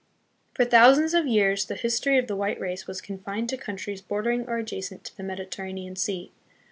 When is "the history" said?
1.65-2.17